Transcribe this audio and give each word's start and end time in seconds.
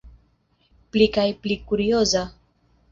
Pli 0.95 1.11
kaj 1.19 1.27
pli 1.45 1.61
kurioza. 1.69 2.27